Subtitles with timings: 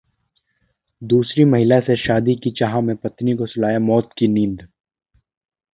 [1.01, 4.67] दूसरी महिला से शादी की चाह में पत्नी को सुलाया मौत की नींद